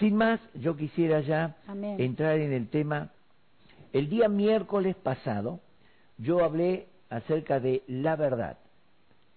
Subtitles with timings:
[0.00, 2.00] Sin más, yo quisiera ya Amén.
[2.00, 3.10] entrar en el tema.
[3.92, 5.60] El día miércoles pasado
[6.16, 8.56] yo hablé acerca de la verdad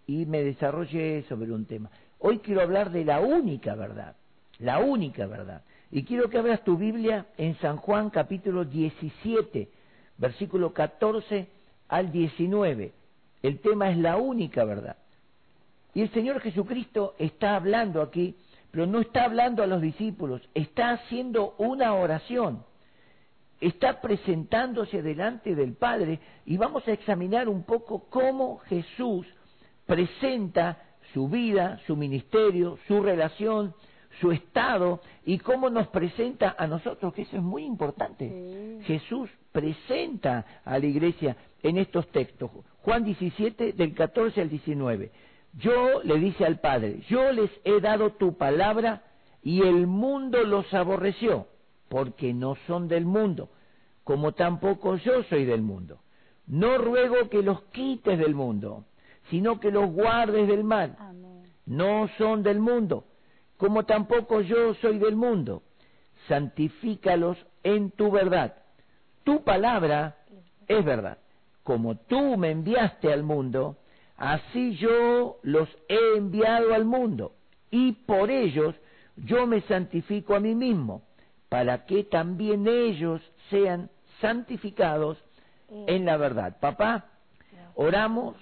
[0.08, 1.90] y me desarrollé sobre un tema.
[2.18, 4.16] Hoy quiero hablar de la única verdad,
[4.60, 5.64] la única verdad.
[5.92, 9.70] Y quiero que abras tu Biblia en San Juan capítulo 17,
[10.18, 11.48] versículo 14
[11.90, 12.94] al 19.
[13.42, 14.96] El tema es la única verdad.
[15.94, 18.36] Y el Señor Jesucristo está hablando aquí,
[18.74, 22.66] pero no está hablando a los discípulos, está haciendo una oración,
[23.62, 29.28] está presentándose delante del Padre y vamos a examinar un poco cómo Jesús
[29.86, 30.82] presenta
[31.14, 33.76] su vida, su ministerio, su relación,
[34.20, 38.28] su estado y cómo nos presenta a nosotros, que eso es muy importante.
[38.28, 38.86] Sí.
[38.86, 42.50] Jesús presenta a la iglesia en estos textos.
[42.82, 45.12] Juan 17, del 14 al 19.
[45.54, 49.04] Yo le dice al Padre, yo les he dado tu palabra
[49.44, 51.48] y el mundo los aborreció,
[51.90, 53.50] porque no son del mundo,
[54.04, 56.00] como tampoco yo soy del mundo.
[56.48, 58.86] No ruego que los quites del mundo,
[59.30, 60.96] sino que los guardes del mal.
[61.00, 61.44] Amén.
[61.66, 63.06] No son del mundo,
[63.58, 65.64] como tampoco yo soy del mundo.
[66.28, 68.56] Santifícalos en tu verdad.
[69.24, 70.18] Tu palabra
[70.68, 71.20] es verdad.
[71.64, 73.78] Como tú me enviaste al mundo,
[74.18, 77.34] así yo los he enviado al mundo.
[77.72, 78.76] Y por ellos
[79.16, 81.04] yo me santifico a mí mismo,
[81.50, 83.90] para que también ellos sean
[84.22, 85.18] santificados
[85.88, 86.58] en la verdad.
[86.60, 87.06] Papá,
[87.76, 88.36] oramos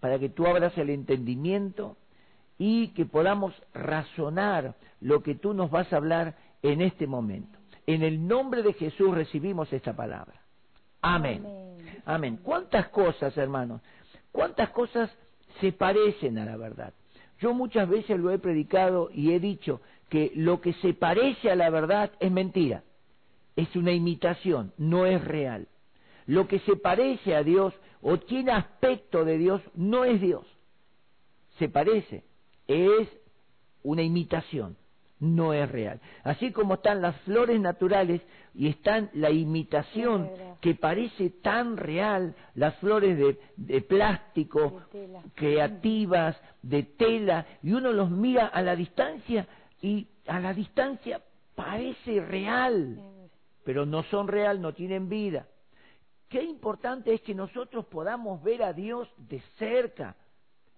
[0.00, 1.96] para que tú abras el entendimiento
[2.58, 7.58] y que podamos razonar lo que tú nos vas a hablar en este momento.
[7.86, 10.40] En el nombre de Jesús recibimos esta palabra.
[11.00, 11.44] Amén.
[11.44, 12.02] Amén.
[12.04, 12.40] Amén.
[12.42, 13.80] ¿Cuántas cosas, hermanos?
[14.32, 15.10] ¿Cuántas cosas
[15.60, 16.92] se parecen a la verdad?
[17.40, 21.56] Yo muchas veces lo he predicado y he dicho que lo que se parece a
[21.56, 22.82] la verdad es mentira.
[23.56, 25.68] Es una imitación, no es real.
[26.26, 30.44] Lo que se parece a Dios o tiene aspecto de Dios no es Dios.
[31.58, 32.24] Se parece,
[32.66, 33.08] es
[33.82, 34.76] una imitación,
[35.20, 36.00] no es real.
[36.22, 38.22] Así como están las flores naturales
[38.54, 40.30] y están la imitación
[40.60, 47.92] que parece tan real, las flores de, de plástico, De creativas, de tela, y uno
[47.92, 49.46] los mira a la distancia
[49.80, 51.22] y a la distancia
[51.54, 53.00] parece real,
[53.64, 55.46] pero no son real, no tienen vida.
[56.28, 60.14] Qué importante es que nosotros podamos ver a Dios de cerca,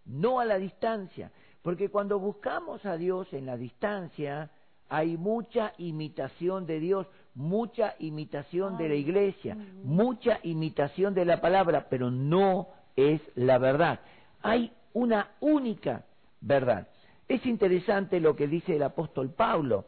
[0.04, 1.32] no a la distancia,
[1.62, 4.50] porque cuando buscamos a Dios en la distancia,
[4.88, 11.86] hay mucha imitación de Dios, mucha imitación de la iglesia, mucha imitación de la palabra,
[11.88, 14.00] pero no es la verdad.
[14.42, 16.04] Hay una única
[16.40, 16.88] verdad.
[17.28, 19.86] Es interesante lo que dice el apóstol Pablo.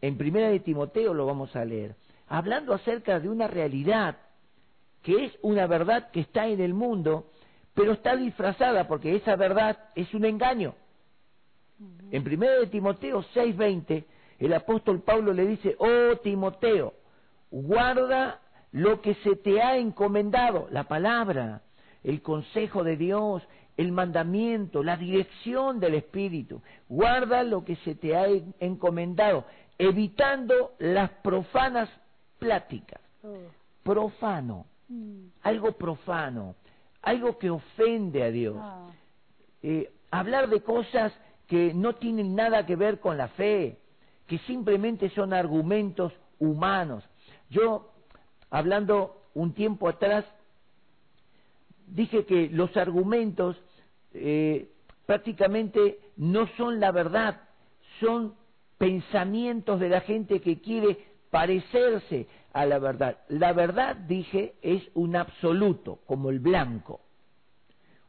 [0.00, 1.94] En primera de Timoteo lo vamos a leer,
[2.26, 4.16] hablando acerca de una realidad
[5.02, 7.30] que es una verdad que está en el mundo,
[7.74, 10.74] pero está disfrazada porque esa verdad es un engaño.
[12.10, 14.04] En 1 de Timoteo 6:20,
[14.38, 16.94] el apóstol Pablo le dice, oh Timoteo,
[17.50, 18.40] guarda
[18.72, 21.62] lo que se te ha encomendado, la palabra,
[22.04, 23.42] el consejo de Dios,
[23.76, 26.62] el mandamiento, la dirección del Espíritu.
[26.88, 29.44] Guarda lo que se te ha en- encomendado,
[29.78, 31.88] evitando las profanas
[32.38, 33.00] pláticas.
[33.22, 33.36] Oh.
[33.82, 35.26] Profano, Mm.
[35.42, 36.54] algo profano,
[37.02, 38.88] algo que ofende a Dios Ah.
[39.62, 41.12] eh, hablar de cosas
[41.50, 43.80] que no tienen nada que ver con la fe,
[44.28, 47.02] que simplemente son argumentos humanos.
[47.50, 47.90] Yo,
[48.50, 50.24] hablando un tiempo atrás,
[51.88, 53.56] dije que los argumentos
[54.14, 54.70] eh,
[55.06, 57.40] prácticamente no son la verdad,
[57.98, 58.36] son
[58.78, 63.18] pensamientos de la gente que quiere parecerse a la verdad.
[63.26, 67.00] La verdad, dije, es un absoluto, como el blanco.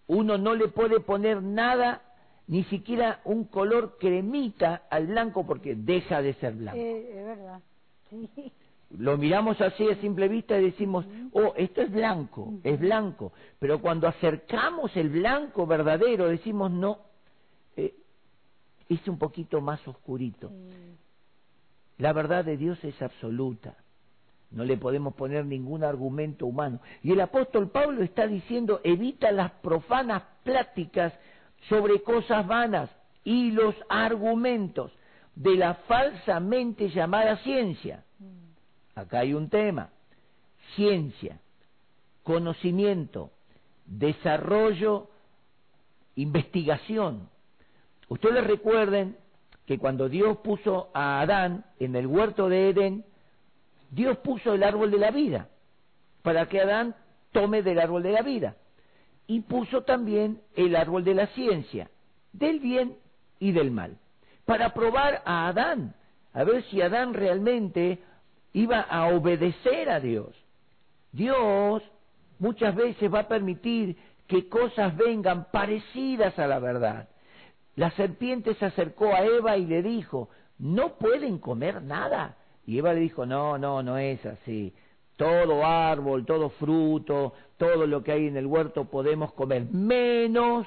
[0.06, 2.04] Uno no le puede poner nada,
[2.52, 6.78] ni siquiera un color cremita al blanco porque deja de ser blanco.
[6.78, 7.62] Eh, es verdad.
[8.10, 8.52] Sí.
[8.98, 13.32] Lo miramos así a simple vista y decimos, oh, esto es blanco, es blanco.
[13.58, 17.00] Pero cuando acercamos el blanco verdadero, decimos, no,
[17.78, 17.96] eh,
[18.90, 20.50] es un poquito más oscurito.
[20.50, 20.98] Sí.
[22.00, 23.78] La verdad de Dios es absoluta.
[24.50, 26.82] No le podemos poner ningún argumento humano.
[27.02, 31.14] Y el apóstol Pablo está diciendo, evita las profanas pláticas
[31.70, 32.90] sobre cosas vanas
[33.24, 34.92] y los argumentos
[35.36, 38.04] de la falsamente llamada ciencia.
[38.96, 39.90] Acá hay un tema.
[40.76, 41.40] Ciencia,
[42.24, 43.32] conocimiento,
[43.86, 45.10] desarrollo,
[46.16, 47.30] investigación.
[48.10, 49.18] Ustedes recuerden
[49.66, 53.06] que cuando Dios puso a Adán en el huerto de Edén,
[53.90, 55.50] Dios puso el árbol de la vida
[56.22, 56.96] para que Adán
[57.32, 58.56] tome del árbol de la vida.
[59.32, 61.90] Y puso también el árbol de la ciencia,
[62.34, 62.98] del bien
[63.40, 63.98] y del mal,
[64.44, 65.96] para probar a Adán,
[66.34, 68.00] a ver si Adán realmente
[68.52, 70.36] iba a obedecer a Dios.
[71.14, 71.82] Dios
[72.40, 73.96] muchas veces va a permitir
[74.28, 77.08] que cosas vengan parecidas a la verdad.
[77.78, 80.28] La serpiente se acercó a Eva y le dijo,
[80.60, 82.36] no pueden comer nada.
[82.66, 84.74] Y Eva le dijo, no, no, no es así.
[85.16, 90.66] Todo árbol, todo fruto, todo lo que hay en el huerto podemos comer, menos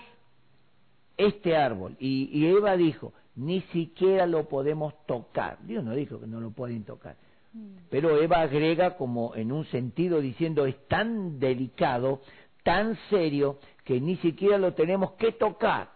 [1.17, 1.97] este árbol.
[1.99, 5.59] Y, y Eva dijo, ni siquiera lo podemos tocar.
[5.67, 7.17] Dios no dijo que no lo pueden tocar.
[7.53, 7.79] Mm.
[7.91, 12.21] Pero Eva agrega como en un sentido diciendo es tan delicado,
[12.63, 15.91] tan serio, que ni siquiera lo tenemos que tocar,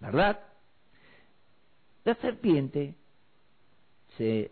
[0.00, 0.38] ¿verdad?
[2.04, 2.94] La serpiente
[4.18, 4.50] se,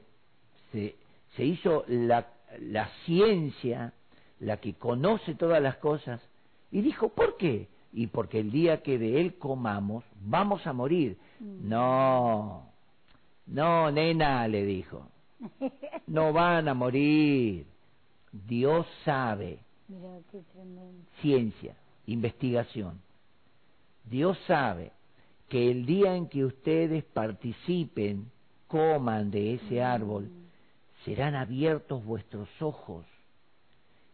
[0.72, 0.96] se,
[1.36, 2.26] se hizo la,
[2.58, 3.92] la ciencia,
[4.40, 6.20] la que conoce todas las cosas,
[6.72, 7.68] y dijo, ¿por qué?
[7.92, 11.18] Y porque el día que de él comamos, vamos a morir.
[11.40, 11.68] Mm.
[11.68, 12.66] No,
[13.46, 15.06] no, nena, le dijo,
[16.06, 17.66] no van a morir.
[18.32, 19.58] Dios sabe.
[21.20, 21.74] Ciencia,
[22.06, 23.00] investigación.
[24.04, 24.92] Dios sabe
[25.48, 28.30] que el día en que ustedes participen,
[28.68, 29.84] coman de ese mm.
[29.84, 30.30] árbol,
[31.04, 33.04] serán abiertos vuestros ojos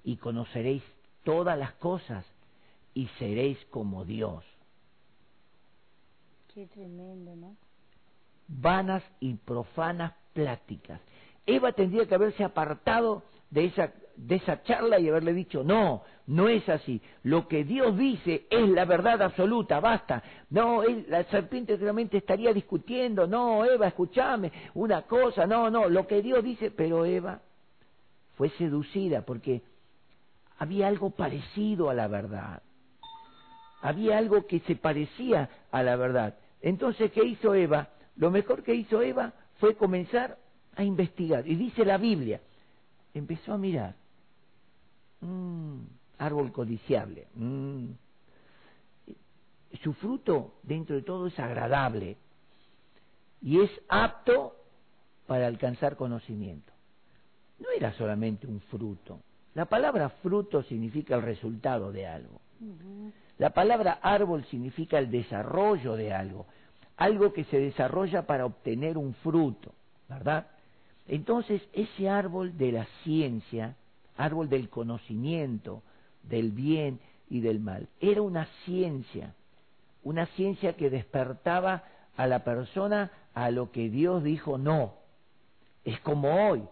[0.07, 0.85] y conoceréis
[1.25, 2.25] todas las cosas
[2.95, 4.45] y seréis como Dios.
[6.55, 7.57] Qué tremendo, ¿no?
[8.47, 11.01] Vanas y profanas pláticas.
[11.45, 16.49] Eva tendría que haberse apartado de esa, de esa charla y haberle dicho, no, no
[16.49, 17.03] es así.
[17.25, 20.23] Lo que Dios dice es la verdad absoluta, basta.
[20.51, 26.23] No, la serpiente realmente estaría discutiendo, no, Eva, escúchame, una cosa, no, no, lo que
[26.23, 27.41] Dios dice, pero Eva
[28.37, 29.63] fue seducida porque
[30.59, 32.63] había algo parecido a la verdad.
[33.83, 36.35] Había algo que se parecía a la verdad.
[36.61, 37.91] Entonces, ¿qué hizo Eva?
[38.17, 40.39] Lo mejor que hizo Eva fue comenzar
[40.75, 41.47] a investigar.
[41.47, 42.41] Y dice la Biblia,
[43.15, 43.95] empezó a mirar.
[45.21, 45.81] Mm,
[46.19, 47.27] árbol codiciable.
[47.35, 47.91] Mm.
[49.83, 52.17] Su fruto, dentro de todo, es agradable
[53.43, 54.57] y es apto
[55.27, 56.73] para alcanzar conocimiento.
[57.59, 59.21] No era solamente un fruto.
[59.57, 62.43] La palabra fruto significa el resultado de algo.
[63.39, 66.45] La palabra árbol significa el desarrollo de algo,
[66.99, 69.73] algo que se desarrolla para obtener un fruto,
[70.11, 70.49] ¿verdad?
[71.09, 73.77] Entonces, ese árbol de la ciencia,
[74.19, 75.83] árbol del conocimiento,
[76.23, 77.01] del bien
[77.31, 79.33] y del mal, era una ciencia,
[80.05, 84.97] una ciencia que despertaba a la persona a lo que Dios dijo no.
[85.83, 86.63] Es como hoy,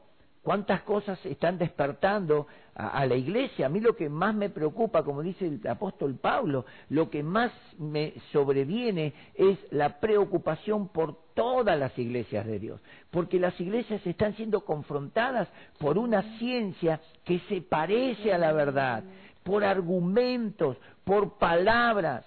[0.44, 3.66] cuántas cosas están despertando a, la iglesia.
[3.66, 7.50] A mí lo que más me preocupa, como dice el apóstol Pablo, lo que más
[7.78, 12.80] me sobreviene es la preocupación por todas las iglesias de Dios,
[13.10, 15.48] porque las iglesias están siendo confrontadas
[15.78, 19.02] por una ciencia que se parece a la verdad,
[19.42, 22.24] por argumentos, por palabras.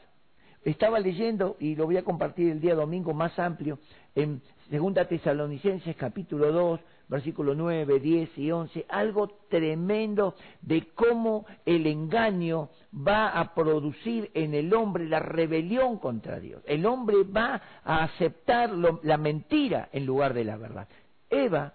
[0.66, 3.78] Estaba leyendo, y lo voy a compartir el día domingo más amplio,
[4.16, 11.88] en Segunda Tesalonicenses capítulo 2, versículo 9, 10 y 11, algo tremendo de cómo el
[11.88, 16.62] engaño va a producir en el hombre la rebelión contra Dios.
[16.66, 20.88] El hombre va a aceptar la mentira en lugar de la verdad.
[21.30, 21.74] Eva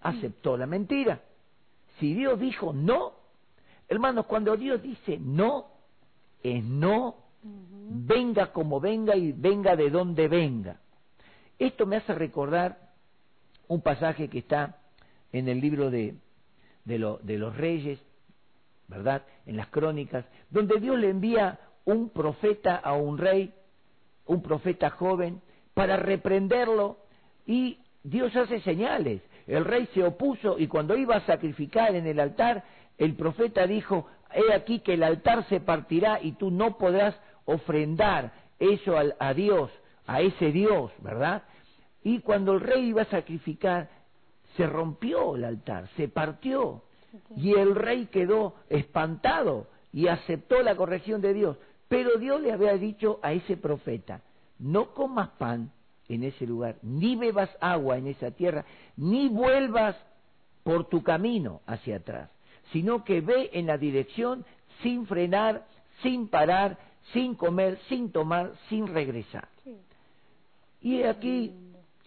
[0.00, 1.22] aceptó la mentira.
[1.98, 3.12] Si Dios dijo no,
[3.88, 5.66] hermanos, cuando Dios dice no,
[6.42, 10.80] es no, venga como venga y venga de donde venga.
[11.58, 12.87] Esto me hace recordar
[13.68, 14.78] un pasaje que está
[15.32, 16.16] en el libro de,
[16.84, 18.00] de, los reyes,
[18.88, 19.22] ¿verdad?
[19.46, 23.54] En las crónicas, donde Dios le envía un profeta a un rey,
[24.26, 25.40] un profeta joven,
[25.74, 26.98] para reprenderlo
[27.46, 29.22] y Dios hace señales.
[29.46, 32.64] El rey se opuso y cuando iba a sacrificar en el altar,
[32.96, 38.32] el profeta dijo, he aquí que el altar se partirá y tú no podrás ofrendar
[38.58, 39.70] eso a Dios,
[40.06, 41.42] a ese Dios, ¿verdad?
[42.02, 43.88] Y cuando el rey iba a sacrificar,
[44.56, 46.82] se rompió el altar, se partió.
[47.36, 51.56] Y el rey quedó espantado y aceptó la corrección de Dios.
[51.88, 54.20] Pero Dios le había dicho a ese profeta,
[54.58, 55.70] no comas pan
[56.08, 58.64] en ese lugar, ni bebas agua en esa tierra,
[58.96, 59.96] ni vuelvas
[60.62, 62.30] por tu camino hacia atrás,
[62.72, 64.44] sino que ve en la dirección
[64.82, 65.66] sin frenar,
[66.02, 66.78] sin parar,
[67.12, 69.48] sin comer, sin tomar, sin regresar.
[70.80, 71.54] Y aquí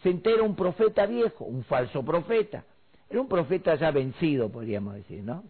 [0.01, 2.63] se entera un profeta viejo, un falso profeta.
[3.09, 5.43] Era un profeta ya vencido, podríamos decir, ¿no?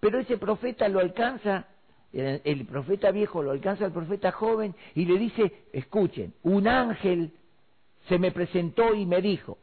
[0.00, 1.66] Pero ese profeta lo alcanza,
[2.12, 7.32] el profeta viejo lo alcanza al profeta joven y le dice, escuchen, un ángel
[8.08, 9.58] se me presentó y me dijo,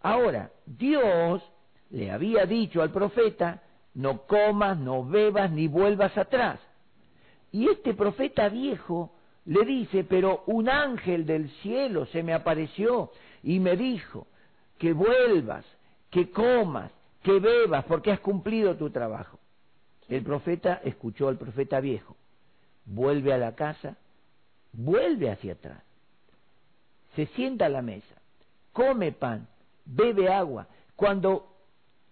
[0.00, 1.42] ahora, Dios
[1.90, 3.62] le había dicho al profeta,
[3.94, 6.58] no comas, no bebas, ni vuelvas atrás.
[7.52, 9.12] Y este profeta viejo
[9.46, 13.10] le dice, pero un ángel del cielo se me apareció
[13.42, 14.26] y me dijo
[14.78, 15.64] que vuelvas,
[16.10, 16.90] que comas,
[17.22, 19.38] que bebas, porque has cumplido tu trabajo.
[20.08, 22.16] El profeta escuchó al profeta viejo,
[22.84, 23.96] vuelve a la casa,
[24.72, 25.82] vuelve hacia atrás,
[27.14, 28.14] se sienta a la mesa,
[28.72, 29.48] come pan,
[29.84, 30.66] bebe agua.
[30.96, 31.55] Cuando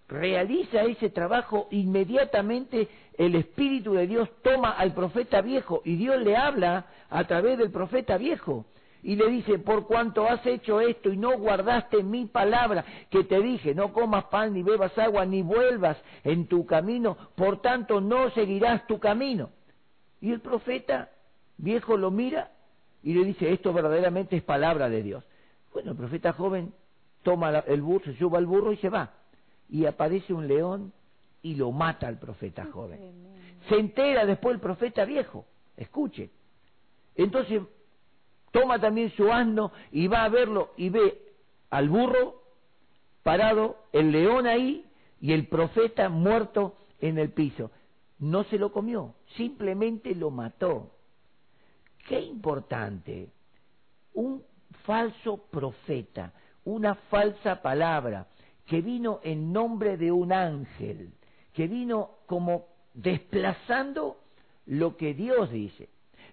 [0.08, 6.36] realiza ese trabajo, inmediatamente el Espíritu de Dios toma al profeta viejo y Dios le
[6.36, 8.66] habla a través del profeta viejo
[9.02, 13.40] y le dice, por cuanto has hecho esto y no guardaste mi palabra que te
[13.40, 18.30] dije, no comas pan ni bebas agua ni vuelvas en tu camino, por tanto no
[18.30, 19.50] seguirás tu camino.
[20.22, 21.10] Y el profeta
[21.58, 22.50] viejo lo mira
[23.02, 25.24] y le dice, esto verdaderamente es palabra de Dios.
[25.74, 26.72] Bueno, el profeta joven
[27.22, 29.12] toma el burro, se sube al burro y se va.
[29.68, 30.92] Y aparece un león
[31.42, 33.00] y lo mata al profeta joven.
[33.68, 36.30] Se entera después el profeta viejo, escuche.
[37.14, 37.62] Entonces
[38.50, 41.34] toma también su asno y va a verlo y ve
[41.70, 42.42] al burro
[43.22, 44.84] parado, el león ahí
[45.20, 47.70] y el profeta muerto en el piso.
[48.18, 50.92] No se lo comió, simplemente lo mató.
[52.06, 53.30] Qué importante.
[54.12, 54.42] Un
[54.84, 56.32] falso profeta,
[56.64, 58.28] una falsa palabra
[58.66, 61.12] que vino en nombre de un ángel,
[61.52, 64.18] que vino como desplazando
[64.66, 65.88] lo que Dios dice.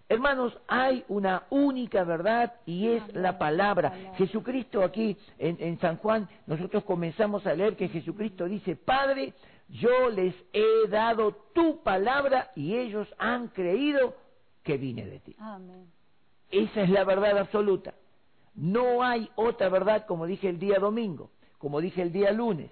[0.08, 4.12] Hermanos, hay una única verdad y es la palabra.
[4.18, 9.34] Jesucristo aquí en, San Juan, nosotros comenzamos a leer que Jesucristo dice, Padre,
[9.70, 14.16] yo les he dado tu palabra y ellos han creído
[14.64, 15.36] que vine de ti.
[16.50, 17.94] Esa es la verdad absoluta.
[18.54, 21.30] No hay otra verdad, como dije el día domingo,
[21.62, 22.72] como dije el día lunes.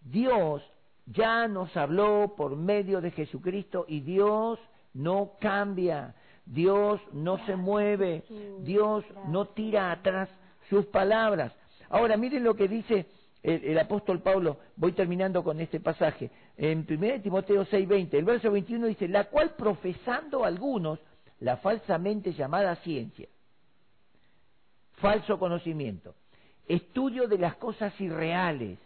[0.00, 0.62] Dios
[1.06, 4.58] ya nos habló por medio de Jesucristo y Dios
[4.94, 6.14] no cambia.
[6.46, 8.22] Dios no se mueve,
[8.60, 10.28] Dios no tira atrás
[10.68, 11.52] sus palabras.
[11.88, 13.06] Ahora miren lo que dice
[13.42, 18.86] el, apóstol Pablo, voy terminando con este pasaje, en 1 Timoteo 6:20, el verso 21
[18.86, 20.98] dice, la cual profesando algunos
[21.40, 23.28] la falsamente llamada ciencia,
[24.92, 26.14] falso conocimiento,
[26.66, 28.78] estudio de las cosas irreales.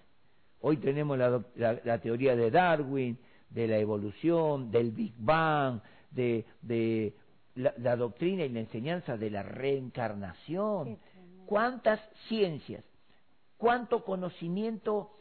[0.61, 3.19] Hoy tenemos la teoría de Darwin,
[3.51, 5.81] de la evolución, del Big Bang,
[6.11, 7.15] de, de
[7.55, 10.99] la, doctrina y la enseñanza de la reencarnación.
[11.47, 12.85] ¿Cuántas ciencias?
[13.57, 15.13] ¿Cuánto conocimiento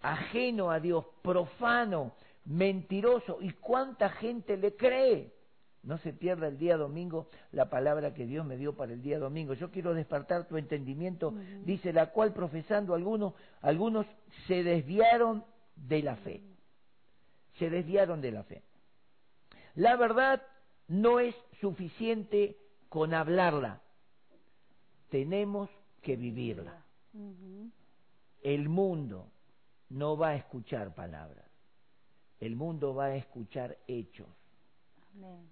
[0.00, 2.12] ajeno a Dios, profano,
[2.44, 3.38] mentiroso?
[3.40, 5.32] ¿Y cuánta gente le cree?
[5.88, 9.18] No se pierda el día domingo la palabra que Dios me dio para el día
[9.18, 9.54] domingo.
[9.54, 11.32] Yo quiero despertar tu entendimiento,
[11.64, 14.04] dice la cual profesando algunos, algunos
[14.46, 16.42] se desviaron de la fe.
[17.54, 18.62] Se desviaron de la fe.
[19.76, 20.42] La verdad
[20.88, 22.58] no es suficiente
[22.90, 23.80] con hablarla,
[25.08, 25.70] tenemos
[26.02, 26.84] que vivirla.
[28.42, 29.30] El mundo
[29.88, 31.46] no va a escuchar palabras,
[32.40, 34.28] el mundo va a escuchar hechos.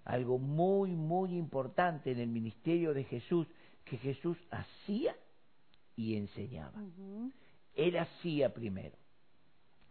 [0.05, 3.47] Algo muy, muy importante en el ministerio de Jesús,
[3.83, 5.15] que Jesús hacía
[5.95, 6.79] y enseñaba.
[7.73, 8.95] Él hacía primero.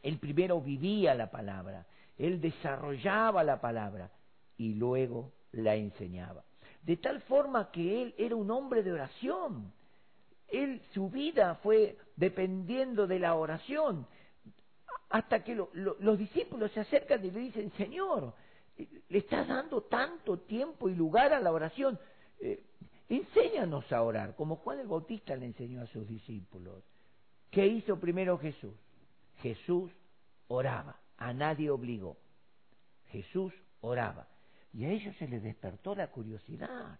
[0.02, 4.10] Él primero vivía la palabra, él desarrollaba la palabra
[4.56, 6.44] y luego la enseñaba.
[6.82, 9.72] De tal forma que él era un hombre de oración.
[10.48, 14.06] Él, su vida fue dependiendo de la oración.
[15.10, 18.32] Hasta que los discípulos se acercan y le dicen, Señor,
[18.76, 21.98] le estás dando tanto tiempo y lugar a la oración.
[22.40, 22.62] Eh,
[23.08, 26.82] enséñanos a orar, como Juan el Bautista le enseñó a sus discípulos.
[27.50, 28.74] ¿Qué hizo primero Jesús?
[29.38, 29.90] Jesús
[30.48, 32.16] oraba, a nadie obligó.
[33.08, 34.28] Jesús oraba.
[34.72, 36.98] Y a ellos se les despertó la curiosidad.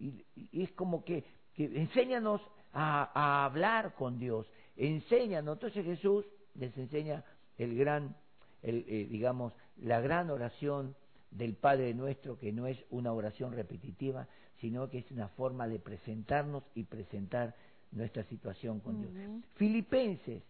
[0.00, 2.40] Y, es como que, que enséñanos
[2.72, 4.46] a, hablar con Dios,
[4.76, 5.56] enséñanos.
[5.56, 7.24] Entonces Jesús les enseña
[7.58, 8.16] el gran,
[8.66, 10.96] el, eh, digamos, la gran oración
[11.30, 14.26] del Padre nuestro, que no es una oración repetitiva,
[14.60, 17.54] sino que es una forma de presentarnos y presentar
[17.92, 19.12] nuestra situación con Dios.
[19.54, 20.42] Filipenses,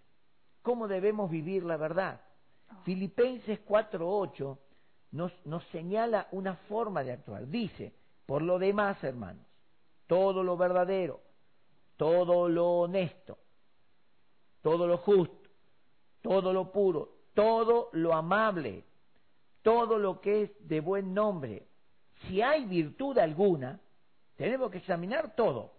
[0.62, 2.20] ¿cómo debemos vivir la verdad?
[2.70, 2.82] Oh.
[2.85, 4.58] Filipenses 4.8
[5.12, 7.46] nos, nos señala una forma de actuar.
[7.49, 7.92] Dice,
[8.25, 9.44] por lo demás, hermanos,
[10.06, 11.20] todo lo verdadero,
[11.96, 13.38] todo lo honesto,
[14.62, 15.50] todo lo justo,
[16.23, 18.83] todo lo puro, todo lo amable,
[19.61, 21.66] todo lo que es de buen nombre.
[22.23, 23.78] Si hay virtud alguna,
[24.37, 25.73] tenemos que examinar todo.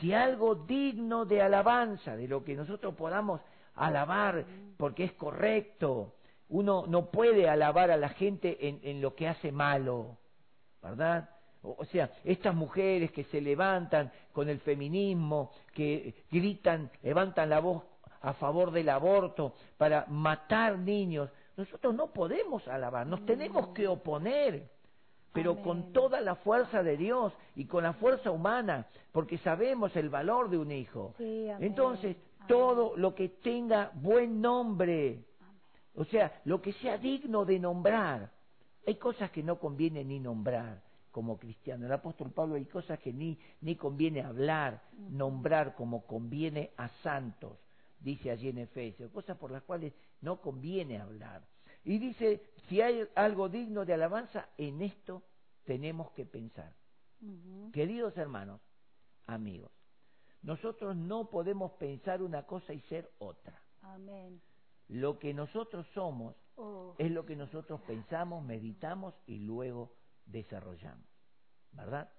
[0.00, 3.42] Si algo digno de alabanza, de lo que nosotros podamos
[3.74, 4.46] alabar
[4.78, 6.14] porque es correcto,
[6.48, 10.16] uno no puede alabar a la gente en, en lo que hace malo,
[10.82, 11.28] ¿verdad?
[11.62, 17.60] O, o sea, estas mujeres que se levantan con el feminismo, que gritan, levantan la
[17.60, 17.84] voz
[18.20, 24.78] a favor del aborto para matar niños, nosotros no podemos alabar, nos tenemos que oponer
[25.32, 25.64] pero Amén.
[25.64, 30.50] con toda la fuerza de Dios y con la fuerza humana, porque sabemos el valor
[30.50, 31.14] de un hijo.
[31.18, 31.46] Sí.
[31.60, 32.48] Entonces, Amén.
[32.48, 35.60] todo lo que tenga buen nombre, Amén.
[35.94, 38.30] o sea, lo que sea digno de nombrar,
[38.86, 40.82] hay cosas que no conviene ni nombrar
[41.12, 41.86] como cristiano.
[41.86, 47.58] El apóstol Pablo hay cosas que ni, ni conviene hablar, nombrar como conviene a santos,
[48.00, 51.46] dice allí en Efesios, cosas por las cuales no conviene hablar.
[51.84, 55.22] Y dice, si hay algo digno de alabanza, en esto
[55.64, 56.74] tenemos que pensar.
[57.72, 58.60] Queridos hermanos,
[59.26, 59.72] amigos,
[60.42, 63.60] nosotros no podemos pensar una cosa y ser otra.
[63.82, 64.40] Amén.
[64.88, 69.94] Lo que nosotros somos Oh, es lo que nosotros pensamos, meditamos y luego
[70.26, 71.06] desarrollamos.
[71.70, 72.10] ¿Verdad?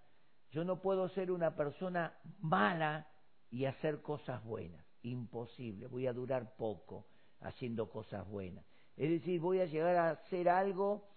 [0.52, 3.06] Yo no puedo ser una persona mala
[3.52, 4.86] y hacer cosas buenas.
[5.04, 5.88] Imposible.
[5.88, 7.06] Voy a durar poco
[7.42, 8.66] haciendo cosas buenas.
[8.98, 11.08] Es decir, voy a llegar a hacer algo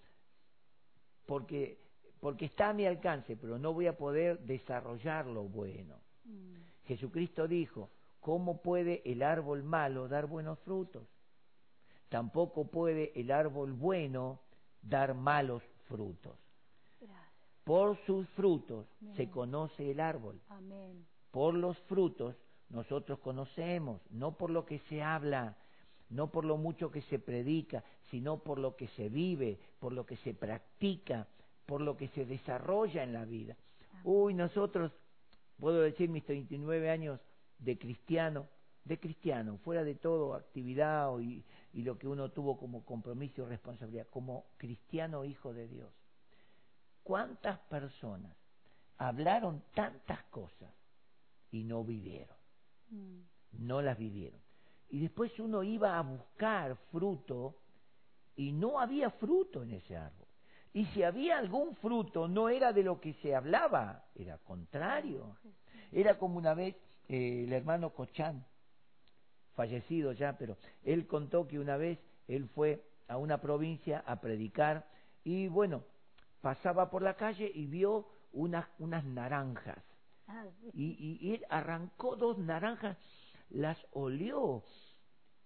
[1.27, 1.81] porque,
[2.21, 5.97] porque está a mi alcance, pero no voy a poder desarrollar lo bueno.
[6.25, 6.55] mm,
[6.87, 11.09] Jesucristo dijo, ¿cómo puede el árbol malo dar buenos frutos?
[12.09, 14.41] Tampoco puede el árbol bueno
[14.83, 16.39] dar malos frutos.
[17.01, 17.49] gracias.
[17.65, 18.87] Por sus frutos
[19.17, 20.41] se conoce el árbol.
[20.49, 21.07] Amén.
[21.31, 22.37] Por los frutos
[22.73, 25.57] nosotros conocemos, no por lo que se habla,
[26.09, 30.07] no por lo mucho que se predica, sino por lo que se vive, por lo
[30.07, 31.29] que se practica,
[31.67, 33.57] por lo que se desarrolla en la vida.
[34.05, 34.91] Uy, nosotros,
[35.61, 37.21] puedo decir mis 39 años
[37.59, 38.49] de cristiano,
[38.85, 41.45] de cristiano, fuera de todo actividad y,
[41.75, 45.93] y lo que uno tuvo como compromiso y responsabilidad, como cristiano hijo de Dios.
[47.03, 48.35] ¿Cuántas personas
[48.97, 50.73] hablaron tantas cosas
[51.51, 52.42] y no vivieron?
[52.93, 53.23] Mm,
[53.65, 54.41] no las vivieron.
[54.91, 57.57] Y después uno iba a buscar fruto
[58.37, 60.29] y no había fruto en ese árbol.
[60.75, 65.37] Y si había algún fruto, no era de lo que se hablaba, era contrario.
[65.91, 66.77] Era como una vez
[67.09, 68.45] eh, el hermano Cochán,
[69.55, 74.87] fallecido ya, pero él contó que una vez él fue a una provincia a predicar
[75.25, 75.85] y bueno,
[76.41, 79.92] pasaba por la calle y vio unas, unas naranjas.
[80.73, 82.97] Y, y él arrancó dos naranjas,
[83.51, 84.63] las olió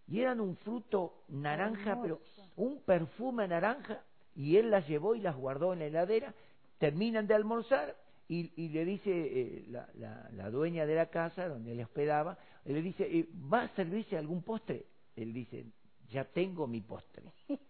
[0.09, 2.21] y eran un fruto naranja, pero
[2.57, 4.03] un perfume naranja
[4.35, 6.35] y él las llevó y las guardó en la heladera.
[6.79, 7.97] Terminan de almorzar
[8.29, 12.39] y, y le dice eh, la, la, la dueña de la casa donde él hospedaba,
[12.65, 14.87] le dice, eh, ¿va a servirse algún postre?
[15.17, 15.67] Él dice,
[16.11, 17.23] ya tengo mi postre.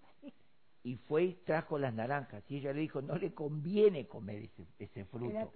[0.83, 2.45] Y fue y trajo las naranjas.
[2.49, 5.51] Y ella le dijo, no le conviene comer ese, ese fruto.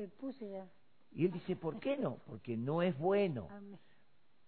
[0.51, 0.69] ya.
[1.13, 2.19] Y él dice, ¿por qué no?
[2.27, 3.49] Porque no es bueno.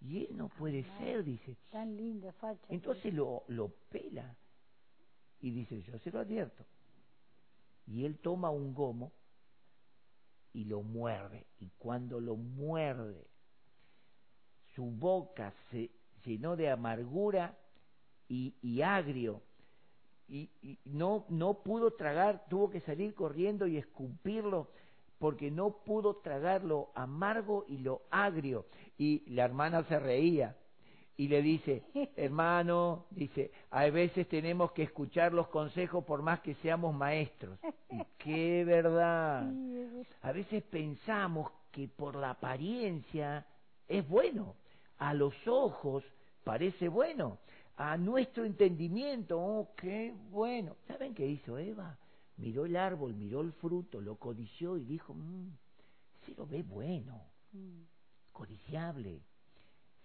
[0.01, 1.57] Y él no puede ser, dice.
[1.71, 2.67] Tan linda facha.
[2.69, 4.37] Entonces lo, lo pela
[5.41, 6.65] y dice, yo se lo advierto.
[7.87, 9.13] Y él toma un gomo
[10.53, 11.47] y lo muerde.
[11.59, 13.27] Y cuando lo muerde,
[14.75, 15.91] su boca se
[16.25, 17.59] llenó de amargura
[18.29, 19.43] y, y agrio.
[20.29, 24.71] Y, y no, no pudo tragar, tuvo que salir corriendo y escupirlo
[25.23, 28.67] porque no pudo tragar lo amargo y lo agrio.
[28.99, 30.57] Y la hermana se reía
[31.17, 31.85] y le dice,
[32.17, 37.57] hermano, dice, a veces tenemos que escuchar los consejos por más que seamos maestros.
[37.89, 39.49] Y qué verdad.
[40.23, 43.47] A veces pensamos que por la apariencia
[43.87, 44.57] es bueno,
[44.99, 46.03] a los ojos
[46.43, 47.39] parece bueno,
[47.77, 50.75] a nuestro entendimiento, oh, qué bueno.
[50.89, 51.97] ¿Saben qué hizo Eva?
[52.43, 55.49] Miró el árbol, miró el fruto, lo codició y dijo, mmm,
[56.27, 57.83] se lo ve bueno, mm,
[58.33, 59.21] codiciable,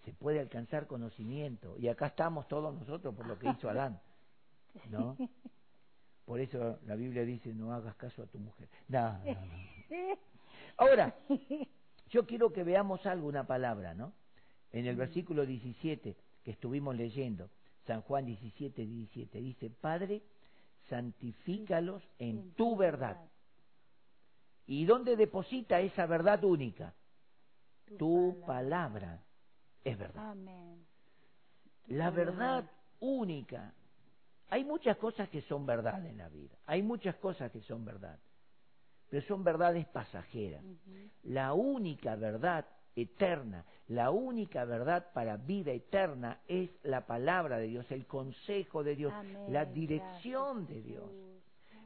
[0.04, 1.76] se puede alcanzar conocimiento.
[1.78, 4.00] Y acá estamos todos nosotros por lo que hizo Adán,
[4.88, 5.16] ¿no?
[6.24, 8.68] Por eso la Biblia dice, no hagas caso a tu mujer.
[8.86, 10.18] No, no, no.
[10.76, 11.16] Ahora,
[12.08, 14.12] yo quiero que veamos algo, una palabra, ¿no?
[14.70, 17.50] En el versículo 17 que estuvimos leyendo,
[17.84, 20.22] San Juan 17, 17, dice, Padre,
[20.88, 23.18] santifícalos en tu verdad.
[24.66, 26.94] ¿Y dónde deposita esa verdad única?
[27.96, 29.22] tu palabra
[29.84, 30.30] es verdad.
[30.30, 30.84] Amén.
[31.86, 32.64] La verdad
[33.00, 33.72] única.
[34.50, 38.18] Hay muchas cosas que son verdad en la vida, hay muchas cosas que son verdad,
[39.10, 40.64] pero son verdades pasajeras.
[41.22, 42.66] La única verdad
[43.00, 48.96] eterna, la única verdad para vida eterna es la palabra de Dios, el consejo de
[48.96, 49.52] Dios, Amén.
[49.52, 51.04] la dirección Gracias, de Dios.
[51.04, 51.28] Jesús.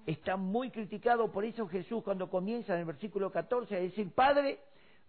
[0.07, 4.59] Está muy criticado, por eso Jesús cuando comienza en el versículo 14 a decir, Padre,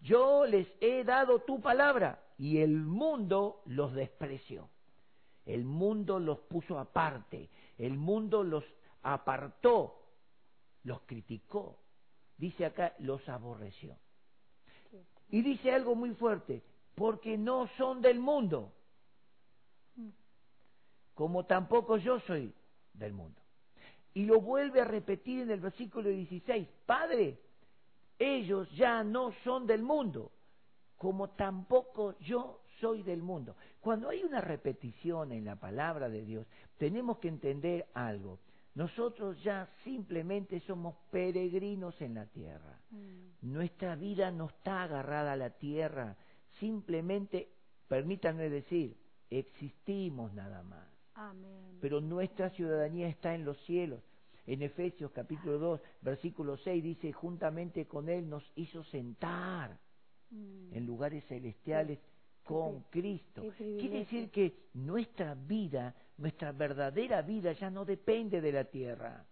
[0.01, 4.69] yo les he dado tu palabra y el mundo los despreció.
[5.45, 8.63] El mundo los puso aparte, el mundo los
[9.01, 10.03] apartó,
[10.83, 11.79] los criticó.
[12.37, 13.97] Dice acá, los aborreció.
[15.33, 16.61] Y dice algo muy fuerte,
[16.93, 18.71] porque no son del mundo,
[21.15, 22.53] como tampoco yo soy
[22.93, 23.41] del mundo.
[24.13, 27.39] Y lo vuelve a repetir en el versículo 16, Padre,
[28.19, 30.31] ellos ya no son del mundo,
[30.97, 33.55] como tampoco yo soy del mundo.
[33.81, 36.45] Cuando hay una repetición en la palabra de Dios,
[36.77, 38.37] tenemos que entender algo.
[38.75, 42.79] Nosotros ya simplemente somos peregrinos en la tierra.
[42.89, 43.51] Mm.
[43.53, 46.15] Nuestra vida no está agarrada a la tierra,
[46.59, 47.49] simplemente,
[47.87, 48.97] permítanme decir,
[49.29, 50.87] existimos nada más.
[51.15, 51.77] Amén.
[51.81, 54.01] Pero nuestra ciudadanía está en los cielos.
[54.45, 59.77] En Efesios capítulo 2, versículo 6 dice, juntamente con Él nos hizo sentar
[60.33, 60.73] Mm.
[60.73, 61.99] en lugares celestiales
[62.43, 63.43] con Cristo.
[63.57, 69.25] Quiere decir que nuestra vida, nuestra verdadera vida ya no depende de la tierra,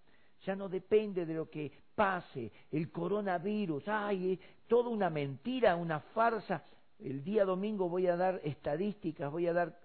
[0.46, 6.00] ya no depende de lo que pase, el coronavirus, ay, es toda una mentira, una
[6.00, 6.64] farsa.
[7.00, 9.80] El día domingo voy a dar estadísticas, voy a dar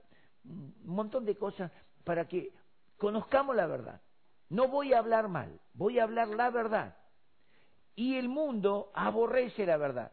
[0.44, 1.70] un montón de cosas
[2.04, 2.52] para que
[2.96, 4.00] conozcamos la verdad.
[4.48, 6.96] No voy a hablar mal, voy a hablar la verdad.
[7.96, 10.12] Y el mundo aborrece la verdad.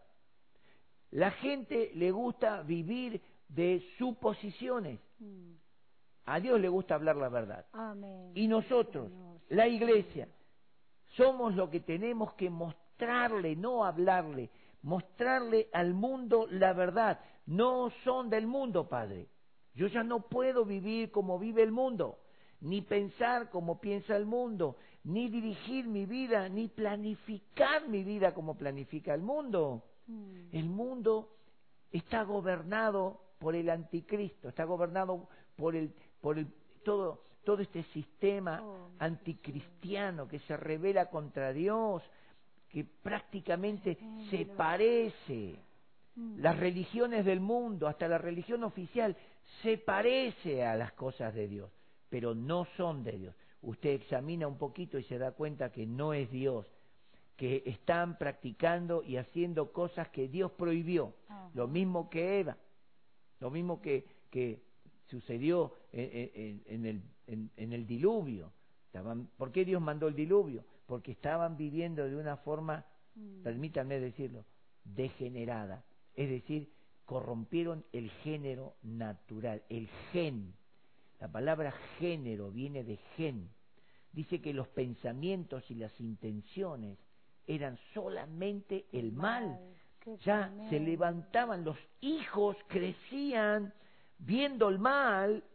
[1.13, 4.99] La gente le gusta vivir de suposiciones.
[5.19, 5.53] Mm.
[6.25, 7.67] A Dios le gusta hablar la verdad.
[7.71, 8.31] Amén.
[8.33, 9.39] Y nosotros, Señor.
[9.49, 10.27] la iglesia,
[11.15, 14.49] somos lo que tenemos que mostrarle, no hablarle,
[14.81, 17.19] mostrarle al mundo la verdad.
[17.45, 19.27] No son del mundo, Padre.
[19.75, 22.17] Yo ya no puedo vivir como vive el mundo,
[22.59, 28.55] ni pensar como piensa el mundo, ni dirigir mi vida, ni planificar mi vida como
[28.57, 29.83] planifica el mundo.
[30.07, 30.55] Mm.
[30.55, 31.29] El mundo
[31.91, 36.47] está gobernado por el anticristo, está gobernado por el, por el
[36.83, 42.01] todo, todo este sistema Oh, anticristiano que se revela contra Dios,
[42.69, 45.55] que prácticamente Sí, se lo- parece.
[46.15, 46.39] Mm.
[46.39, 49.15] Las religiones del mundo, hasta la religión oficial,
[49.61, 51.69] se parece a las cosas de Dios,
[52.09, 53.35] pero no son de Dios.
[53.63, 56.67] Usted examina un poquito y se da cuenta que no es Dios,
[57.37, 61.13] que están practicando y haciendo cosas que Dios prohibió.
[61.27, 61.49] Ajá.
[61.55, 62.57] Lo mismo que Eva,
[63.39, 64.61] lo mismo que, que
[65.07, 68.51] sucedió en, en- en el, en- en el diluvio.
[68.87, 70.63] Estaban, ¿Por qué Dios mandó el diluvio?
[70.85, 73.43] Porque estaban viviendo de una forma, Mm.
[73.43, 74.43] permítanme decirlo,
[74.83, 75.83] degenerada.
[76.15, 76.71] Es decir,
[77.05, 80.53] corrompieron el género natural, el gen.
[81.23, 83.49] La palabra género viene de gen.
[84.11, 86.99] Dice que los pensamientos y las intenciones
[87.47, 89.57] eran solamente el mal.
[90.01, 93.73] Qué Ya se levantaban los hijos, crecían
[94.17, 95.45] viendo el mal,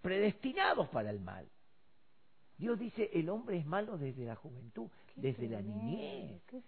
[0.00, 1.48] predestinados para el mal.
[2.56, 6.40] Dios dice, el hombre es malo desde la juventud, Qué desde la niñez.
[6.46, 6.62] Qué.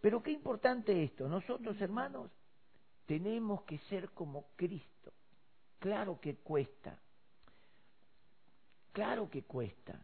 [0.00, 2.30] Pero qué importante esto, nosotros hermanos
[3.06, 5.12] tenemos que ser como Cristo.
[5.82, 6.96] Claro que cuesta,
[8.92, 10.00] claro que cuesta,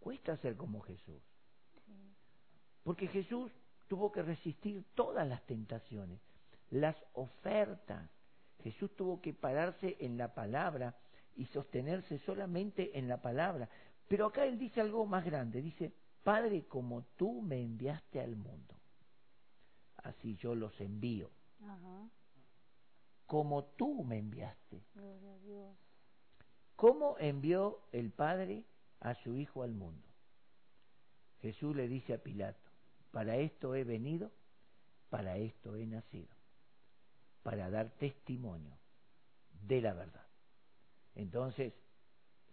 [0.00, 1.22] cuesta ser como Jesús.
[2.84, 3.52] Porque Jesús
[3.86, 6.22] tuvo que resistir todas las tentaciones,
[6.70, 8.08] las ofertas.
[8.62, 10.96] Jesús tuvo que pararse en la palabra
[11.36, 13.68] y sostenerse solamente en la palabra.
[14.08, 15.92] Pero acá él dice algo más grande, dice,
[16.24, 18.74] Padre, como tú me enviaste al mundo,
[19.98, 21.28] así yo los envío,
[21.62, 22.08] Ajá.
[23.28, 24.82] Como tú me enviaste.
[24.94, 25.76] Gloria a Dios.
[26.76, 28.64] ¿Cómo envió el Padre
[29.00, 30.08] a su Hijo al mundo?
[31.42, 32.70] Jesús le dice a Pilato,
[33.10, 34.32] para esto he venido,
[35.10, 36.34] para esto he nacido,
[37.42, 38.78] para dar testimonio
[39.60, 40.26] de la verdad.
[41.14, 41.74] Entonces,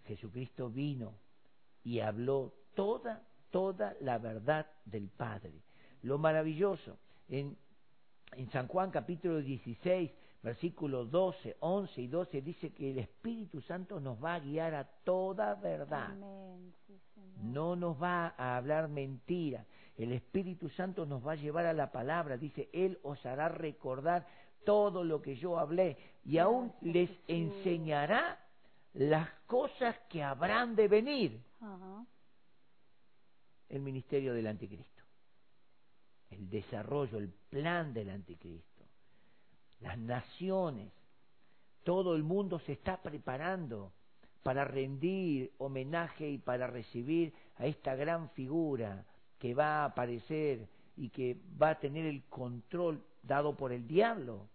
[0.04, 1.14] Jesucristo vino
[1.86, 5.54] y habló toda, toda la verdad del Padre.
[6.02, 6.98] Lo maravilloso,
[7.30, 7.58] en,
[8.34, 10.12] en San Juan capítulo 16,
[10.46, 14.84] versículos 12, 11 y 12, dice que el Espíritu Santo nos va a guiar a
[15.04, 16.72] toda verdad Amén.
[16.86, 17.44] Sí, Señor.
[17.46, 19.66] no nos va a hablar mentira.
[19.98, 22.38] El Espíritu Santo nos va a llevar a la palabra.
[22.38, 24.28] Dice, Él os hará recordar
[24.66, 28.40] todo lo que yo hablé y aún les enseñará
[28.94, 31.42] las cosas que habrán de venir.
[31.60, 32.06] Ajá.
[33.70, 35.02] El ministerio del anticristo.
[36.30, 38.75] El desarrollo, el plan del anticristo.
[39.82, 40.92] Las naciones.
[41.84, 43.94] Todo el mundo se está preparando
[44.44, 49.06] para rendir homenaje y para recibir a esta gran figura
[49.40, 54.48] que va a aparecer y que va a tener el control dado por el diablo,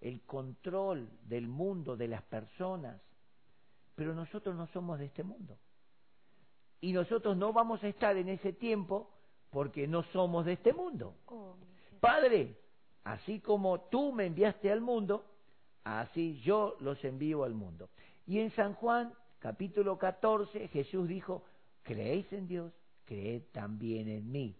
[0.00, 3.00] el control del mundo, de las personas.
[3.94, 5.58] Pero nosotros no somos de este mundo.
[6.80, 9.10] Y nosotros no vamos a estar en ese tiempo
[9.50, 11.16] porque no somos de este mundo.
[11.26, 11.56] Oh.
[12.00, 12.56] Padre,
[13.04, 15.24] así como tú me enviaste al mundo,
[15.84, 17.90] así yo los envío al mundo.
[18.26, 21.44] Y en San Juan, capítulo 14, Jesús dijo,
[21.82, 22.72] creéis en Dios,
[23.04, 24.56] creed también en mí.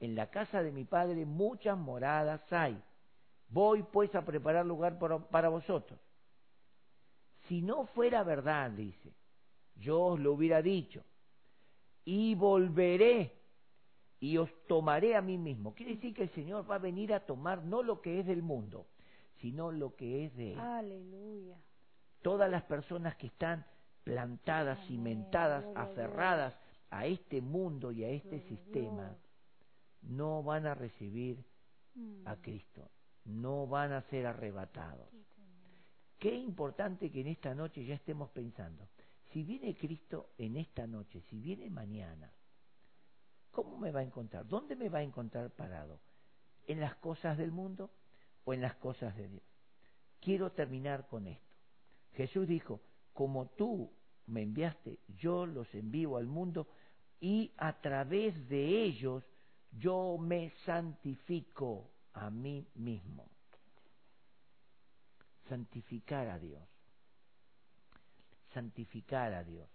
[0.00, 2.82] En la casa de mi Padre muchas moradas hay.
[3.48, 5.98] Voy pues a preparar lugar para, vosotros.
[7.48, 9.12] Si no fuera verdad, dice,
[9.76, 11.02] yo os lo hubiera dicho,
[12.04, 13.39] y volveré
[14.20, 15.74] y os tomaré a mí mismo.
[15.74, 18.42] Quiere decir que el Señor va a venir a tomar no lo que es del
[18.42, 18.86] mundo,
[19.40, 20.58] sino lo que es de Él.
[20.60, 21.56] Aleluya.
[22.22, 23.64] Todas las personas que están
[24.04, 24.88] plantadas, Amén.
[24.88, 26.54] cimentadas, Gloria aferradas
[26.90, 29.18] a este mundo y a este Gloria sistema, Dios.
[30.02, 31.42] no van a recibir
[31.94, 32.26] Mm.
[32.28, 32.88] a Cristo,
[33.24, 35.08] no van a ser arrebatados.
[36.18, 38.86] Qué importante que en esta noche ya estemos pensando,
[39.32, 42.30] si viene Cristo en esta noche, si viene mañana,
[43.50, 44.46] ¿cómo me va a encontrar?
[44.46, 46.00] ¿Dónde me va a encontrar parado?
[46.66, 47.90] ¿En las cosas del mundo
[48.44, 49.42] o en las cosas de Dios?
[50.20, 51.54] Quiero terminar con esto.
[52.14, 52.80] Jesús dijo,
[53.12, 53.90] como tú
[54.26, 56.68] me enviaste, yo los envío al mundo
[57.20, 59.24] y a través de ellos
[59.72, 63.30] yo me santifico a mí mismo
[65.50, 66.62] santificar a Dios.
[68.54, 69.68] Santificar a Dios.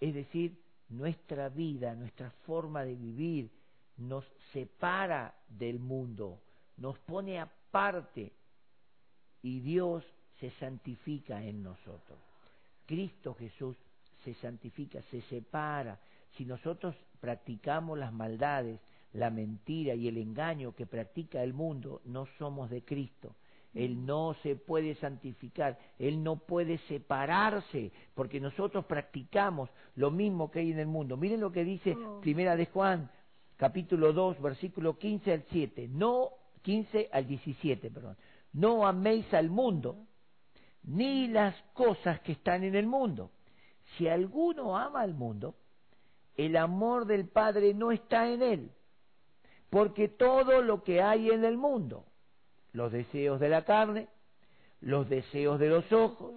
[0.00, 3.50] Es decir, nuestra vida, nuestra forma de vivir
[3.96, 6.40] nos separa del mundo,
[6.76, 8.32] nos pone aparte
[9.42, 10.04] y Dios
[10.40, 12.18] se santifica en nosotros.
[12.86, 13.76] Cristo Jesús
[14.24, 15.98] se santifica, se separa.
[16.36, 18.80] Si nosotros practicamos las maldades,
[19.12, 23.34] la mentira y el engaño que practica el mundo, no somos de Cristo.
[23.74, 30.60] Él no se puede santificar, Él no puede separarse, porque nosotros practicamos lo mismo que
[30.60, 31.16] hay en el mundo.
[31.16, 32.20] Miren lo que dice Oh.
[32.20, 33.10] Primera de Juan,
[33.56, 36.30] capítulo 2, versículo 15 al 7, no
[36.62, 38.16] 15 al 17, perdón.
[38.52, 40.06] No améis al mundo,
[40.84, 43.30] ni las cosas que están en el mundo.
[43.96, 45.56] Si alguno ama al mundo,
[46.36, 48.70] el amor del Padre no está en él,
[49.70, 52.06] porque todo lo que hay en el mundo,
[52.74, 54.08] los deseos de la carne,
[54.80, 56.34] los deseos de los ojos,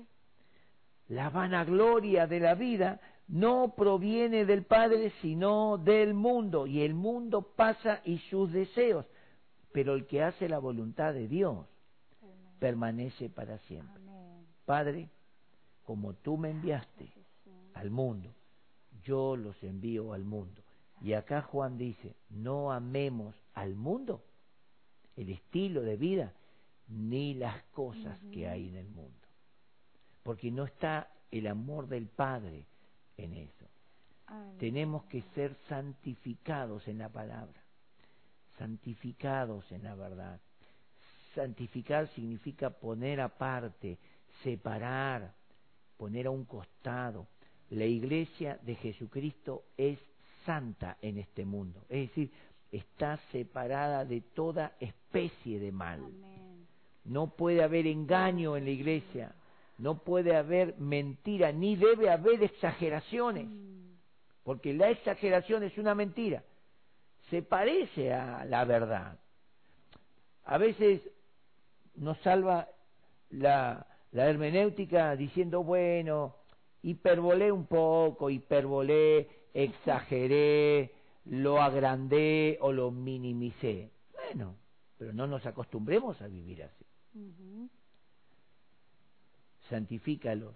[1.10, 7.42] la vanagloria de la vida, no proviene del Padre, sino del mundo, y el mundo
[7.42, 9.06] pasa y sus deseos,
[9.74, 11.66] pero el que hace la voluntad de Dios
[12.22, 12.36] Amén.
[12.60, 14.02] permanece para siempre.
[14.04, 14.46] Amén.
[14.66, 15.10] Padre,
[15.84, 17.12] como tú me enviaste
[17.74, 18.30] al mundo,
[19.04, 20.62] yo los envío al mundo.
[21.02, 24.22] Y acá Juan dice, no amemos al mundo,
[25.18, 26.34] el estilo de vida,
[26.88, 29.28] ni las cosas que hay en el mundo.
[30.24, 32.66] Porque no está el amor del Padre
[33.18, 33.66] en eso.
[34.60, 37.62] Tenemos que ser santificados en la palabra,
[38.58, 40.40] santificados en la verdad.
[41.34, 43.98] Santificar significa poner aparte,
[44.44, 45.34] separar,
[45.98, 47.28] poner a un costado.
[47.70, 50.00] La iglesia de Jesucristo es
[50.46, 52.32] santa en este mundo, es decir,
[52.72, 56.00] está separada de toda especie de mal.
[56.04, 56.68] Amén.
[57.06, 59.34] No puede haber engaño en la iglesia,
[59.78, 63.96] no puede haber mentira, ni debe haber exageraciones, Mm.
[64.44, 66.44] porque la exageración es una mentira,
[67.30, 69.20] se parece a la verdad.
[70.46, 71.02] A veces
[71.96, 72.68] nos salva
[73.30, 76.36] la, la hermenéutica diciendo, bueno,
[76.84, 80.92] hiperbolé un poco, hiperbolé, exageré,
[81.30, 83.92] lo agrandé o lo minimicé.
[84.14, 84.56] Bueno,
[84.98, 86.86] pero no nos acostumbremos a vivir así.
[89.70, 90.56] Santifícalos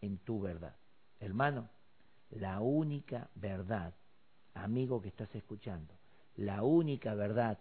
[0.00, 0.76] en tu verdad.
[1.20, 1.68] Hermano,
[2.30, 3.94] la única verdad,
[4.54, 5.94] amigo que estás escuchando,
[6.36, 7.58] la única verdad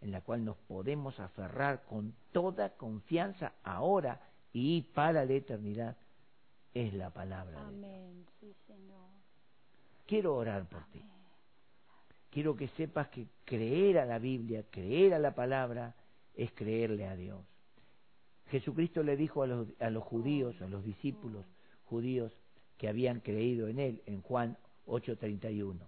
[0.00, 4.20] en la cual nos podemos aferrar con toda confianza ahora
[4.52, 5.96] y para la eternidad
[6.74, 7.84] es la palabra de Dios.
[7.84, 8.26] Amén.
[8.40, 9.08] Sí, Señor.
[10.06, 11.02] Quiero orar por ti.
[12.34, 15.94] Quiero que sepas que creer a la Biblia, creer a la palabra,
[16.34, 17.40] es creerle a Dios.
[18.50, 21.46] Jesucristo le dijo a los, a los judíos, a los discípulos
[21.84, 22.32] judíos
[22.76, 25.78] que habían creído en Él, en Juan 8:31,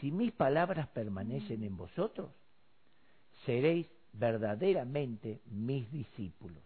[0.00, 2.30] si mis palabras permanecen en vosotros,
[3.44, 6.62] seréis verdaderamente mis discípulos.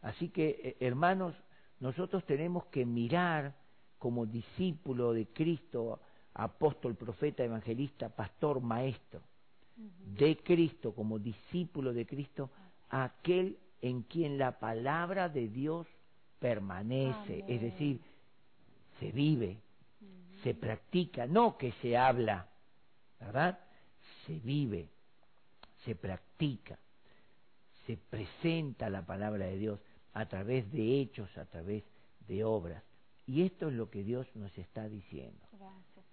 [0.00, 1.34] Así que, eh, hermanos,
[1.80, 3.54] nosotros tenemos que mirar
[3.98, 6.00] como discípulo de Cristo,
[6.34, 9.20] apóstol, profeta, evangelista, pastor, maestro,
[9.76, 12.50] de Cristo, como discípulo de Cristo,
[12.90, 15.86] aquel en quien la palabra de Dios
[16.38, 18.00] permanece, es decir,
[19.00, 19.58] se vive,
[20.42, 22.48] se practica, no que se habla,
[23.18, 23.58] ¿verdad?
[24.26, 24.88] Se vive,
[25.84, 26.78] se practica,
[27.86, 29.80] se presenta la palabra de Dios
[30.12, 31.82] a través de hechos, a través
[32.28, 32.82] de obras.
[33.26, 35.43] Y esto es lo que Dios nos está diciendo.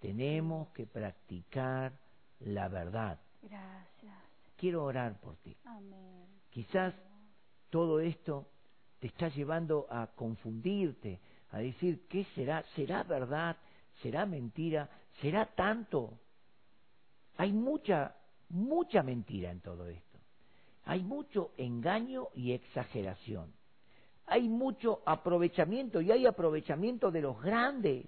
[0.02, 1.92] Tenemos que practicar
[2.40, 3.20] la verdad.
[3.40, 4.18] Gracias.
[4.56, 5.56] Quiero orar por ti.
[5.64, 6.26] Amén.
[6.50, 6.92] Quizás
[7.70, 8.48] todo esto
[8.98, 11.20] te está llevando a confundirte,
[11.52, 12.64] a decir, ¿qué será?
[12.74, 13.56] ¿Será verdad?
[14.02, 14.90] ¿Será mentira?
[15.20, 16.18] ¿Será tanto?
[17.36, 18.16] Hay mucha,
[18.48, 20.18] mucha mentira en todo esto.
[20.84, 23.52] Hay mucho engaño y exageración.
[24.26, 28.06] Hay mucho aprovechamiento y hay aprovechamiento de los grandes.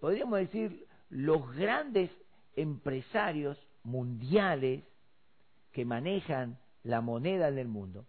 [0.00, 2.10] Podríamos decir, los grandes
[2.56, 4.82] empresarios mundiales
[5.72, 8.06] que manejan la moneda en el mundo,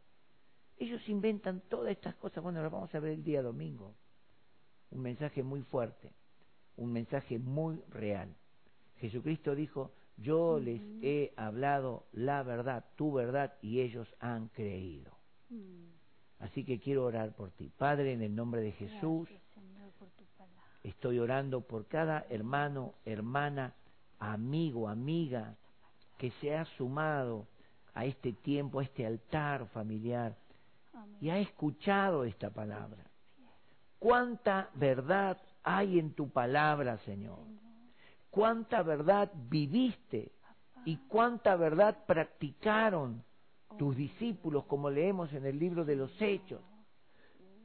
[0.78, 2.44] ellos inventan todas estas cosas.
[2.44, 3.94] Bueno, las vamos a ver el día domingo.
[4.90, 6.10] Un mensaje muy fuerte,
[6.78, 8.34] un mensaje muy real.
[8.98, 15.12] Jesucristo dijo, yo les he hablado la verdad, tu verdad, y ellos han creído.
[15.50, 15.92] Mm.
[16.40, 17.72] Así que quiero orar por ti.
[17.78, 20.71] Padre, en el nombre de Jesús, Gracias, Señor, por tu palabra.
[20.84, 23.74] Estoy orando por cada hermano, hermana,
[24.20, 25.56] amigo, amiga
[26.17, 27.48] que se ha sumado
[27.94, 30.36] a este tiempo, a este altar familiar
[31.20, 33.04] y ha escuchado esta palabra.
[34.00, 37.39] ¿Cuánta verdad hay en tu palabra, Señor?
[38.30, 40.32] ¿Cuánta verdad viviste
[40.86, 43.24] y cuánta verdad practicaron
[43.78, 46.62] tus discípulos, como leemos en el libro de los Hechos?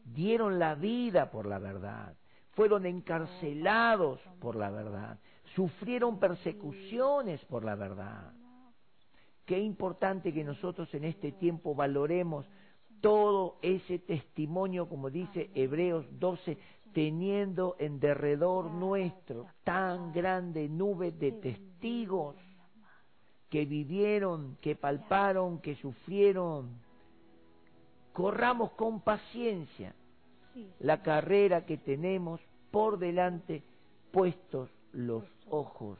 [0.05, 2.15] Dieron la vida por la verdad,
[2.57, 5.19] fueron encarcelados por la verdad,
[5.55, 8.33] sufrieron persecuciones por la verdad.
[9.45, 12.47] Qué importante que nosotros en este tiempo valoremos
[13.03, 16.57] todo ese testimonio, como dice Hebreos 12,
[16.95, 22.37] teniendo en derredor nuestro tan grande nube de testigos
[23.51, 26.71] que vivieron, que palparon, que sufrieron.
[28.15, 29.95] Corramos con paciencia
[30.81, 32.41] la carrera que tenemos
[32.77, 33.63] por delante,
[34.13, 35.99] puestos los ojos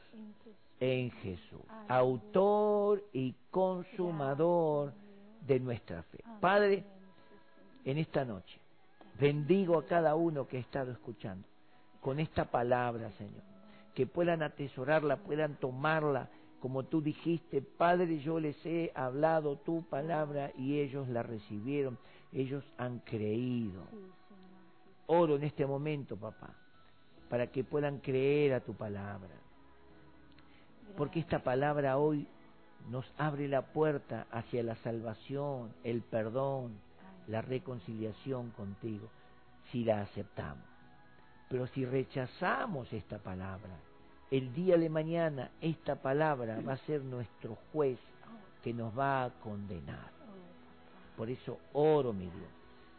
[0.79, 1.61] en Jesús.
[1.87, 4.93] autor y consumador
[5.41, 6.19] de nuestra fe.
[6.39, 6.85] Padre,
[7.83, 8.59] en esta noche,
[9.19, 11.47] bendigo a cada uno que ha estado escuchando
[11.99, 13.41] con esta palabra, Señor,
[13.95, 20.51] que puedan atesorarla, puedan tomarla, como tú dijiste, Padre, yo les he hablado tu palabra
[20.55, 21.97] y ellos la recibieron,
[22.31, 23.81] ellos han creído.
[25.07, 26.53] Oro en este momento, papá,
[27.29, 29.35] para que puedan creer a tu palabra.
[30.95, 32.27] Porque esta palabra hoy
[32.89, 36.79] nos abre la puerta hacia la salvación, el perdón,
[37.27, 39.09] la reconciliación contigo,
[39.71, 40.63] si la aceptamos.
[41.49, 43.77] Pero si rechazamos esta palabra,
[44.31, 47.99] el día de mañana esta palabra va a ser nuestro juez
[48.63, 50.11] que nos va a condenar.
[51.15, 52.49] Por eso oro, mi Dios,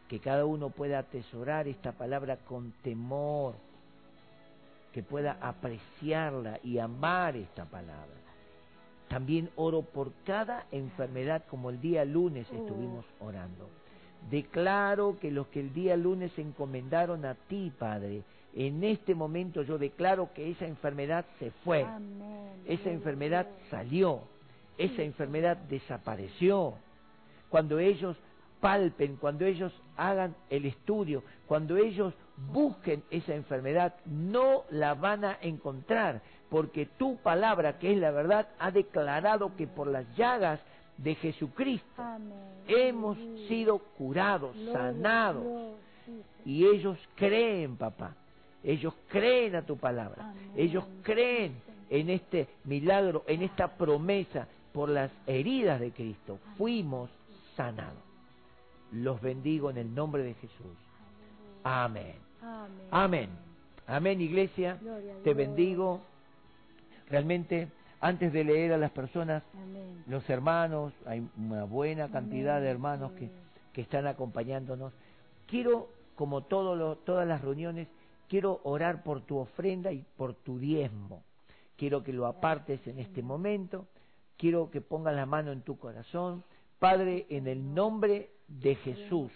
[0.08, 3.54] que cada uno pueda atesorar esta palabra con temor,
[4.92, 8.16] que pueda apreciarla y amar esta palabra.
[9.08, 13.70] También oro por cada enfermedad, como el día lunes estuvimos orando.
[14.30, 18.22] Declaro que los que el día lunes se encomendaron a ti, Padre,
[18.54, 22.62] en este momento yo declaro que esa enfermedad se fue, Amén.
[22.66, 24.22] esa enfermedad salió,
[24.76, 26.74] esa enfermedad desapareció.
[27.48, 28.16] Cuando ellos
[28.60, 32.14] palpen, cuando ellos hagan el estudio, cuando ellos
[32.52, 38.48] busquen esa enfermedad, no la van a encontrar, porque tu palabra, que es la verdad,
[38.58, 40.60] ha declarado que por las llagas
[40.96, 42.32] de Jesucristo Amén.
[42.66, 43.16] hemos
[43.48, 45.44] sido curados, sanados.
[46.44, 48.14] Y ellos creen, papá.
[48.64, 50.30] Ellos creen a tu palabra.
[50.30, 50.52] Amén.
[50.56, 54.46] Ellos creen en este milagro, en esta promesa.
[54.72, 57.10] Por las heridas de Cristo fuimos
[57.56, 58.07] sanados.
[58.92, 60.76] Los bendigo en el nombre de Jesús.
[61.64, 62.14] Amén.
[62.42, 62.86] Amén.
[62.90, 63.30] Amén.
[63.86, 64.78] Amén, iglesia.
[64.80, 66.00] Gloria Te bendigo.
[67.08, 67.68] Realmente,
[68.00, 70.04] antes de leer a las personas, Amén.
[70.06, 73.30] los hermanos, hay una buena cantidad de hermanos que,
[73.72, 74.92] que están acompañándonos.
[75.46, 77.88] Quiero, como todo lo- todas las reuniones,
[78.28, 81.22] quiero orar por tu ofrenda y por tu diezmo.
[81.76, 83.86] Quiero que lo apartes en este momento.
[84.36, 86.44] Quiero que pongas la mano en tu corazón.
[86.78, 89.30] Padre, en el nombre de Jesús,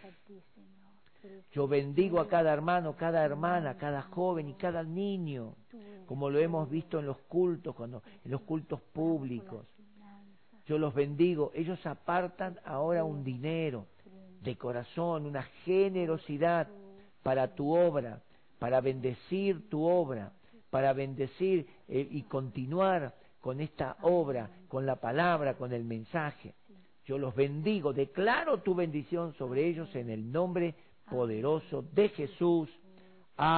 [1.53, 5.55] yo bendigo a cada hermano, cada hermana, cada joven y cada niño,
[6.07, 9.67] como lo hemos visto en los cultos, cuando, en los cultos públicos.
[10.67, 11.53] Yo los bendigo.
[11.55, 13.87] Ellos apartan ahora un dinero
[14.41, 16.69] de corazón, una generosidad
[17.23, 18.23] para tu obra,
[18.59, 20.33] para bendecir tu obra,
[20.71, 26.55] para bendecir eh, y continuar con esta obra, con la palabra, con el mensaje.
[27.05, 30.75] Yo los bendigo, declaro tu bendición sobre ellos en el nombre
[31.11, 32.69] poderoso de Jesús.
[33.37, 33.53] Amén.